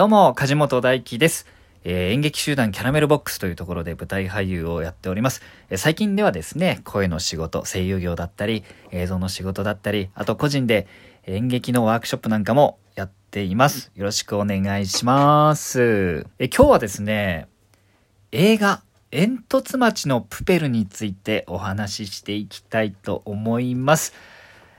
[0.00, 1.46] どうも、梶本大輝です。
[1.84, 5.42] えー、演劇集団キャラメルボックスというところで舞台俳優をやっております。
[5.68, 10.86] えー、最近ではですね、声の仕事、声優業だったり、映像の仕事だったり、あと個人で
[11.26, 13.92] 演劇のワークショップなんかもやっています。
[13.94, 16.24] よろしくお願いします。
[16.38, 17.46] えー、今日はですね、
[18.32, 18.80] 映画、
[19.10, 24.14] 煙突町のプペルについてお話ししていきたいと思います。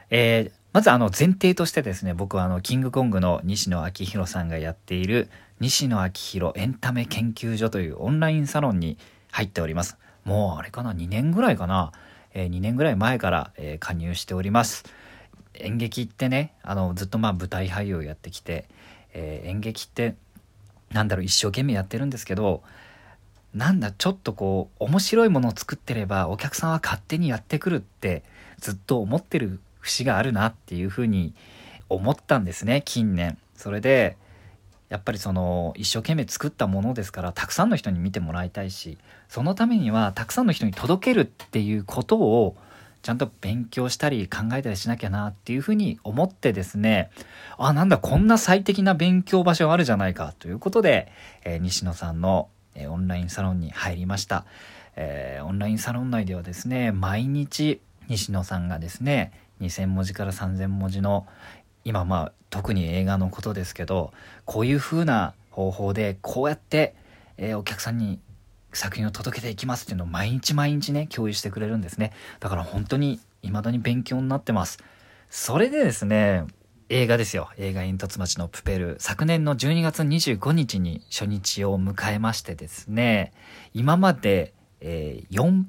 [0.10, 5.30] えー、まずあの前提としてですね、僕はあのキングコングの西野昭弘さんがやっている
[5.60, 8.98] 西野昭弘エンタメ研究所というオンラインサロンに
[9.32, 9.98] 入っております。
[10.24, 11.92] もうあれかな、2年ぐらいかな、
[12.34, 14.86] えー、2年ぐらい前から、えー、加入しております。
[15.56, 18.70] 演劇ってね、あのずっとまあ舞台俳優をやってきて、
[19.14, 20.16] えー、演劇って
[20.92, 22.64] なんだろう一生懸命やってるんですけど、
[23.54, 28.24] なんだちょっとこう面白いものを作ってればお客さんは勝手にやってくるって
[28.60, 31.34] ずっと思ってる節があるなっていうふうに
[31.90, 33.38] 思ったんですね近年。
[33.56, 34.18] それで
[34.90, 38.98] やっぱりその一生懸命作ったものですからたくさんの人に見てもらいたいし
[39.30, 42.58] そのためにはたくさんの人に届けるっていうことを
[43.02, 47.10] ちゃんと勉強したり考えたりしなきゃなっていうふうに思ってですね
[47.58, 51.12] あなんだこんな最適な勉強場所あるじゃないかということで、
[51.44, 54.46] えー、西野さんの、えー、オンラインサロンに入りました、
[54.98, 61.28] えー、オンラインサロン内ではですね毎日西野さんがですね2,000文字から3,000文字の
[61.84, 64.12] 今まあ特に映画のことですけど
[64.46, 66.96] こういう風な方法でこうやって、
[67.38, 68.20] えー、お客さんに
[68.74, 72.14] 作品を届けていきますっていうのを毎日毎日ね共有してくれるんですね。
[72.40, 74.80] だから本当に未だに勉強になってます。
[75.30, 76.46] それでですね
[76.90, 77.50] 映画ですよ。
[77.58, 78.96] 映画煙突町のプペル。
[79.00, 83.34] 昨年の12月25日に初日を迎えましてですね
[83.74, 85.64] 今まで、えー、4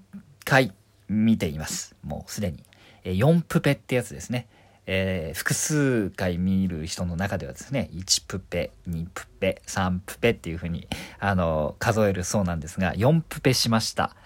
[0.45, 0.73] 回
[1.09, 1.97] 見ています。
[2.03, 2.63] もうすでに。
[3.05, 4.49] 4プペってやつですね。
[4.87, 10.89] えー、複数回見る人の中ではですね、1プペ、2プペ、3プペっていう風に、
[11.21, 14.17] あの、数えるそうなんですが、4プペしました。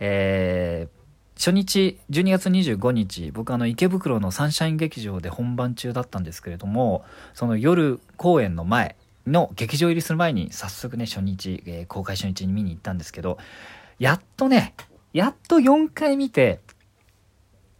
[0.00, 1.02] えー、
[1.38, 13.38] 初日、12月25日、僕あの、池袋のサンシャイン劇場で本番中だったんですけれども、その夜公演の前の劇場入りする前に、早速ね、初日、えー、公開初日に見に行ったんですけど、
[13.98, 14.74] やっとね、
[15.14, 16.60] やっと4回見て、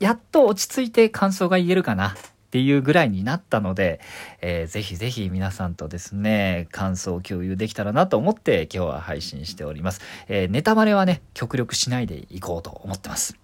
[0.02, 2.14] やっと落ち着いて感想が言えるかなっ
[2.50, 4.00] ていうぐらいになったので、
[4.40, 10.00] えー、ぜひぜひ皆さんとですね、感想を共有できたらなと思って今日は配信しております。
[10.26, 13.38] えー、ネタバレはね、極力しないでいこうと思ってます。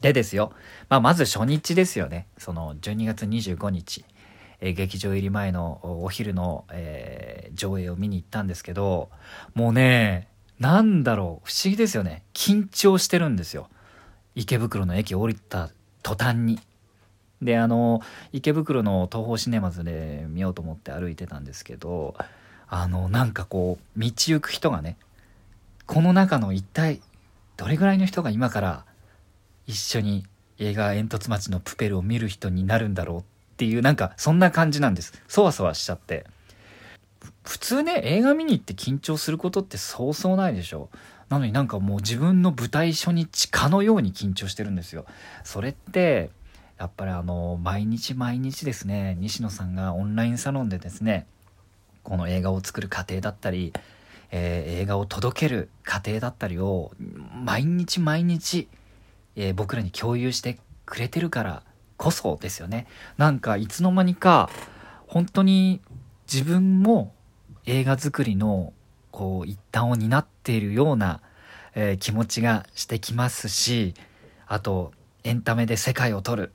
[0.00, 0.52] でですよ、
[0.88, 2.26] まあ、まず初日ですよね。
[2.36, 4.04] その12月25日、
[4.58, 9.08] えー、劇場入り前のお昼の、えー、上映を見に行ったんですけど、
[9.54, 10.26] もうね、
[10.58, 12.24] なんだろう、不思議ですよね。
[12.34, 13.68] 緊張してるんですよ。
[14.36, 15.70] 池袋の駅降りた
[16.02, 16.60] 途端に。
[17.42, 18.00] であの
[18.32, 22.14] 池袋の東宝シネマズで見ようと思って歩いてたんですけど
[22.66, 24.96] あのなんかこう道行く人がね
[25.84, 27.02] この中の一体
[27.58, 28.84] どれぐらいの人が今から
[29.66, 30.24] 一緒に
[30.58, 33.22] 映画「煙突町のプペル」を見る人になるんだろうっ
[33.58, 35.12] ていうなんかそんな感じなんです。
[35.28, 36.26] そわそわしちゃって。
[37.44, 40.88] 普通ね映画見に行って緊張することってそうそうないでしょ。
[41.28, 45.06] なのになんかもう自分の舞台初日かのように緊張してるんですよ。
[45.44, 46.30] それって、
[46.78, 51.26] やっぱりあの、毎日毎日ですね、西野さんがオンラインサロンでですね、
[52.02, 53.72] この映画を作る過程だったり、
[54.30, 56.92] えー、映画を届ける過程だったりを、
[57.44, 58.68] 毎日毎日、
[59.34, 61.62] えー、僕らに共有してくれてるから
[61.96, 62.86] こそですよね。
[63.16, 64.50] なんかいつの間にか、
[65.08, 65.80] 本当に
[66.30, 67.14] 自分も
[67.64, 68.72] 映画作りの
[69.16, 71.22] こう一端を担っているような、
[71.74, 73.94] えー、気持ちがしてきますし
[74.46, 74.92] あと
[75.24, 76.52] エンタメで世界を取る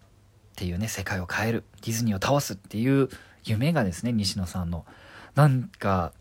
[0.52, 3.10] っていうね世界を変えるディズニーを倒すっていう
[3.44, 4.86] 夢がですね西野さんの。
[5.34, 6.14] なんか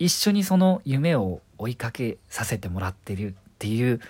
[0.00, 4.00] 一緒にその夢を追いかけさせてもらってるっていう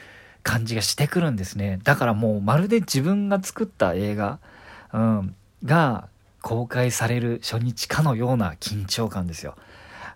[0.43, 1.81] 感じがしてくるんですね。
[1.85, 4.39] だからもうまるで自分が作った映画、
[4.95, 5.37] うん、
[5.67, 6.09] が
[6.41, 9.55] 公開される初日かのような緊張感ですよ。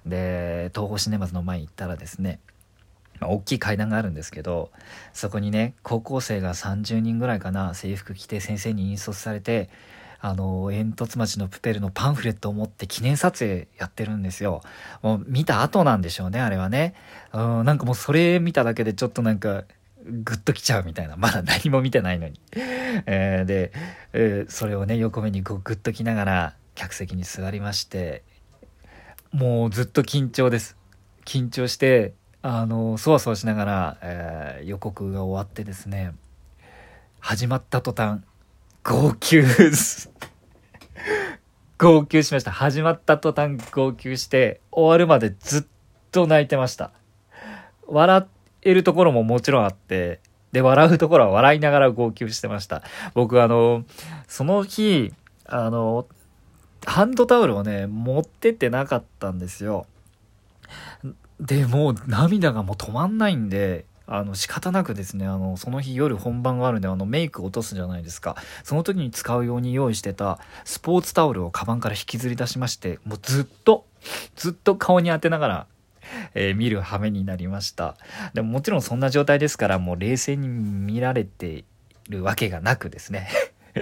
[0.09, 2.41] で東宝シネマズの前に行ったらですね
[3.21, 4.71] まあ、大きい階段があるんですけど
[5.13, 9.71] そこにね高校生が30人ぐらいかな制服着て先生に引率されて
[10.21, 14.63] あの煙突町のプペルのパンフレットを持って記念撮影やってるんですよ。
[15.01, 16.95] もう見た後なんでしょうねあれはね。
[17.33, 19.65] うんなんかもうそれ見ただけでちょっとなんか
[20.05, 21.17] グッときちゃうみたいな。
[21.17, 22.41] まだ何も見てないのに、
[23.07, 23.73] えー、で、
[24.13, 28.25] えー、それをね横目にこうグッときながら客席に座りまして
[29.33, 30.77] もうずっと緊張です。
[31.27, 36.15] 緊張して、あの、そわそわしながら、えー、予告が終わってですね、
[37.21, 38.23] 始まった途端、
[38.83, 39.43] 号泣
[41.77, 42.51] 号泣しました。
[42.51, 45.65] 始まった途端号泣して、終わるまでずっ
[46.11, 46.93] と泣いてました。
[47.87, 48.27] 笑
[48.63, 50.21] えるところももちろんあって、
[50.53, 52.83] で、笑うところは笑いながら号泣してました。
[53.13, 53.85] 僕あの、
[54.27, 55.13] その日、
[55.45, 56.07] あの、
[56.89, 59.87] ハンドタオルをね、持ってってなかったんですよ。
[61.39, 68.37] で、もう涙がもう止まんないんで、あの、仕方なくですね、あの、その日夜本番があるんで、あの、メイク落とすじゃないですか。
[68.65, 73.85] その時に使うように用意してたスポーツタオルをカバンから引きずり出しまして、もうずっと、
[74.35, 75.67] ずっと顔に当てながら、
[76.35, 77.97] えー、見る羽目になりました。
[78.33, 81.65] でももちろんそんな状態ですから、もう冷静に見られてい
[82.09, 83.29] るわけがなくですね。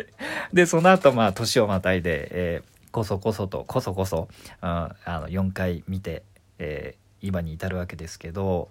[0.53, 4.29] で、その後、まあ、年をまたいで、えー、こそこそと、こそこそ、
[4.63, 6.23] ああの、4回見て、
[6.59, 8.71] えー、今に至るわけですけど、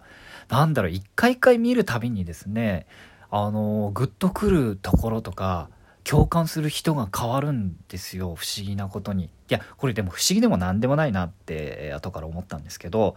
[0.50, 2.88] なんだろう、一回一回見るたびにですね、
[3.30, 5.69] あの、グッとくるところとか、
[6.04, 9.25] 共感する人が変わるんですよ不思議なことに。
[9.25, 13.16] いやこれでも不思議でも何でもないなって後から思ったんですけど、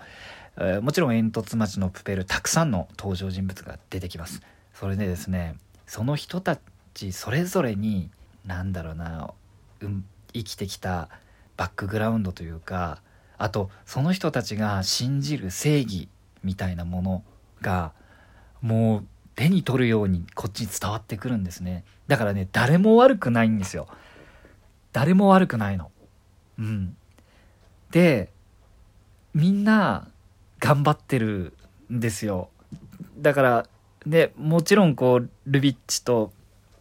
[0.57, 4.41] えー、もちろん煙突町のプペルたくさんの登場人物が出てきます。
[4.73, 5.57] それでですね
[5.87, 6.59] その人た
[6.95, 8.11] ちそれぞれに
[8.47, 9.35] 何だろうな、
[9.83, 10.05] うん、
[10.39, 11.09] 生きてきた
[11.57, 13.03] バックグラウンドというか
[13.37, 16.09] あとその人たちが信じる正義
[16.43, 17.25] みたいなもの
[17.61, 17.93] が
[18.61, 19.05] もう
[19.35, 21.85] 手に取るようにこっちに伝わってくるんですね。
[22.09, 23.87] だからね誰も悪くないんですよ。
[24.93, 25.93] 誰も悪くないの。
[26.59, 26.97] うん。
[27.91, 28.31] で
[29.35, 30.09] みんな
[30.59, 31.55] 頑張ってる
[31.93, 32.49] んですよ。
[33.17, 33.67] だから
[34.07, 36.33] でもちろんこうルビッチと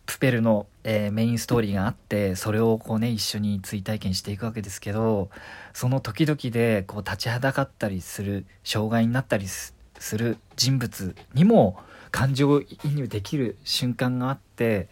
[0.08, 5.30] プペルの、えー、メインストーリーがあってそれをこうね一緒に追体験していくわけですけど
[5.74, 9.74] その時々でこう立ちはだかったりする障害になったりす
[10.14, 11.78] る人物にも
[12.10, 14.88] 感情移入できる瞬間があって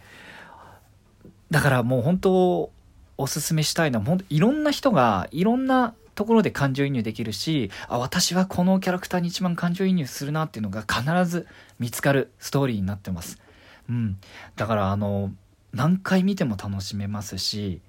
[1.49, 2.71] だからもう本当
[3.17, 11.47] おすすめしたいのは本当いろんな人がいろんなところで感情移入できるしあ私はこのキャラクターに一番感情移入するなっていうのが必ず
[11.79, 13.44] 見つかるストーリーになってます。
[13.89, 14.17] うん、
[14.55, 15.31] だからあの
[15.73, 17.81] 何回見ても楽しめますし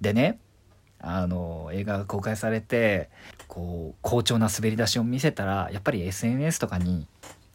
[0.00, 0.38] でね
[1.00, 3.10] あの映画が公開されて
[3.46, 7.06] こう好調な滑り出しを見せたらやっぱり SNS とかに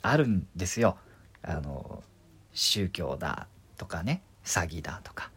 [0.01, 0.97] あるんですよ。
[1.41, 2.03] あの
[2.53, 3.47] 宗教だ
[3.77, 5.31] とかね詐欺だとか、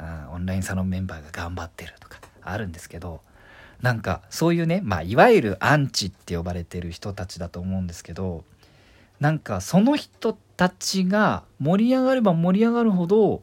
[0.00, 3.20] うん、オンラインサロンメンバーが頑張ってるとかあるんですけど
[3.82, 8.44] なんかそういうね、まあ、いわゆるアンチって呼ばれてる人たちだと思うんですけど
[9.20, 13.42] なんかその人たちが盛り上がれば盛り上がるほど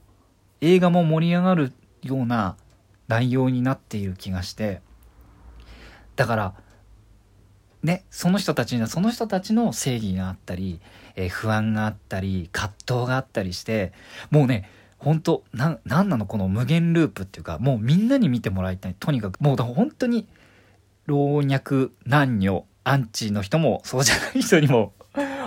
[0.62, 2.56] 映画も盛り上がるような
[3.10, 4.82] 内容になっている気がして
[6.16, 6.54] だから
[7.84, 10.80] ねその人たちにはその人たちの正義があったり
[11.20, 13.92] えー、不安があったり葛藤があったりして
[14.32, 18.96] もうね本当ななんなのこの無限ループっていうかもうみんなに見てもらいたい。
[18.98, 20.28] とにかくもう本当に
[21.06, 24.94] 老若男女アンチの人もそうじゃない人にも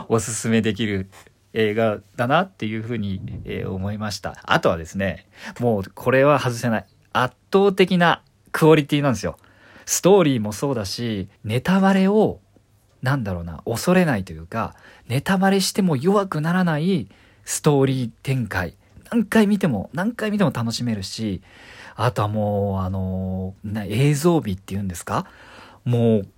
[0.09, 1.09] おすすめできる
[1.54, 5.26] 映画だなっていうふうに、えー、思いましたあとはですね
[5.60, 8.22] もうこれは外せない圧倒的な
[8.52, 9.37] クオリティなんですよ
[9.84, 12.40] ストーリーもそうだしネタバレを
[13.02, 14.76] なんだろうな、恐れないというか、
[15.08, 17.08] ネタバレしても弱くならない
[17.44, 18.76] ストーリー展開。
[19.10, 21.43] 何回見ても、何回見ても楽しめるし、
[21.96, 23.56] あとはもう、あの、
[23.88, 25.26] 映像美っていうんですか？
[25.84, 26.28] もう、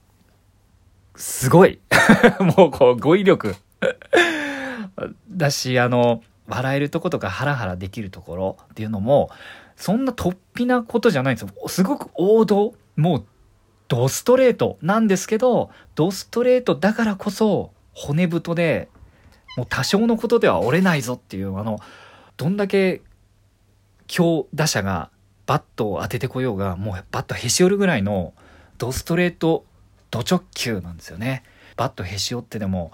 [1.16, 1.81] すごい。
[2.56, 3.56] もう、こう、語彙力。
[5.31, 9.31] だし、あの、笑えるとことかハラハラできるところっていうのも、
[9.77, 11.69] そんな突飛なことじゃないんですよ。
[11.69, 12.75] すごく王道。
[12.97, 13.25] もう
[13.89, 18.89] ドストレートなんですけど、ドストレートだからこそ骨太で、
[19.57, 21.79] もう多少のことでは折れないぞっていう、あの、
[22.37, 23.03] どんだけ
[24.07, 25.11] 強打者が
[25.47, 28.35] バットを当ててこようが、もうバットへし折るぐらいの
[28.79, 29.65] ドストレート
[30.11, 31.43] ド直球なんですよね。
[31.77, 32.93] バットへし折ってでも、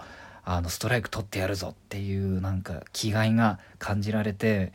[0.52, 4.72] あの、ストライク取ってやるぞっていうなんか気概が感じられて、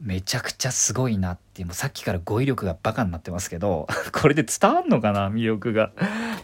[0.00, 5.90] めちゃくちゃすごいなって、もうさっきから語彙力がバカになってますけど、 これで伝わんのかな魅力が。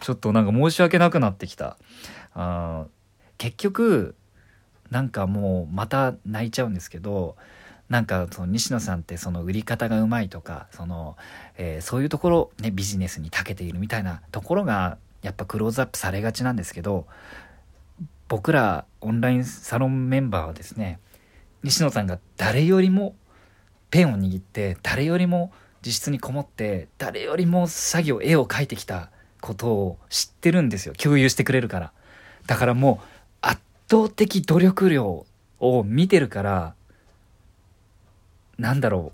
[0.01, 1.77] ちょっとなんか申し訳なくなってきた。
[2.33, 2.87] あ
[3.37, 4.15] 結局、
[4.91, 7.37] なんかもうまた泣いちゃうんですけど、
[7.87, 11.15] なんかその西野さんってその売り方がうまいとか、その、
[11.57, 17.07] えー、そういうところね、ビジネスに長けているみたいなところが、やっぱクローズアップされがちなんですけど、
[18.33, 20.99] 僕らオンラインサロンメンバーはですね、
[21.61, 23.13] 西野さんが誰よりも
[23.91, 25.51] ペンを握って誰よりも
[25.85, 30.95] 自室にこもって誰よりも作業絵を描いてきたことを知ってるんですよ。
[30.95, 31.91] 共有してくれるから。
[32.47, 33.07] だからもう
[33.41, 35.27] 圧倒的努力量
[35.59, 36.73] を見てるから
[38.57, 39.11] なんだろ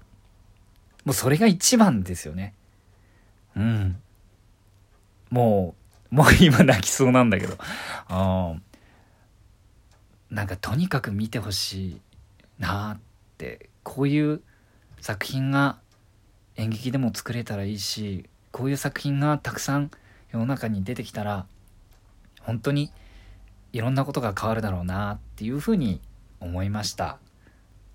[1.04, 1.10] う。
[1.10, 2.54] もうそれが一番ですよね。
[3.58, 3.98] うん。
[5.30, 5.76] も
[6.10, 7.58] う、もう今泣きそうなんだけど。
[8.08, 8.56] あ
[10.30, 12.02] なんかとにかく見てほしい
[12.60, 13.00] なっ
[13.38, 14.42] て、こういう
[15.02, 15.78] 作品が
[16.56, 19.92] 演劇でも作れたらいいし、こういう作品がたくさん
[20.32, 21.46] 世の中に出てきたら、
[22.42, 22.92] 本当に
[23.74, 26.02] いろんなことが変わるだろうなっていうふうに
[26.40, 27.20] 思いました。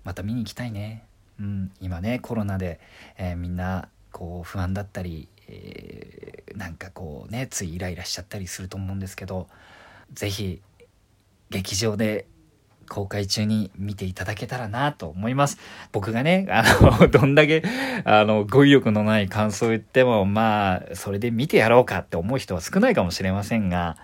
[0.03, 1.05] また見に行きたいね。
[1.39, 2.79] うん、今ね、コロナで、
[3.17, 9.47] えーみんなこう不安だったり、えーなんかこうね、ついイライラしちゃったりすると思うんですけど、
[10.13, 10.61] ぜひ
[11.49, 12.27] 劇場で
[12.89, 15.57] 公開中に見ていただけたらなと思います。
[15.91, 17.63] 僕がね、あの、 どんだけ、
[18.03, 23.97] あの、語彙力のない感想を言っても、まあ、それで見てやろうかって思う人は少ないかもしれませんが、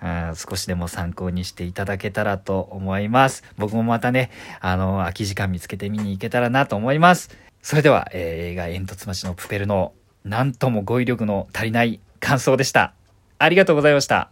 [0.00, 3.44] あ少しでも参考にしていただけたらと思います。
[3.56, 7.30] 僕もまたね、あの、空き時間見つけて見に行けたらなと思います。
[7.62, 9.92] それでは、えー映画煙突町のプペルの、
[10.24, 12.92] なんとも語彙力の足りない感想でした。
[13.38, 14.24] ありがとうございました。